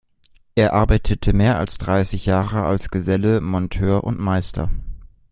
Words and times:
Er 0.55 0.73
arbeitete 0.73 1.31
mehr 1.31 1.59
als 1.59 1.77
dreißig 1.77 2.25
Jahre 2.25 2.63
als 2.63 2.89
Geselle, 2.89 3.39
Monteur 3.39 4.03
und 4.03 4.17
Meister. 4.17 4.71